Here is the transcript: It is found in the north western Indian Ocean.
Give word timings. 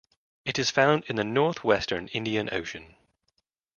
It 0.45 0.57
is 0.57 0.71
found 0.71 1.03
in 1.05 1.15
the 1.15 1.23
north 1.23 1.63
western 1.63 2.07
Indian 2.07 2.49
Ocean. 2.51 2.95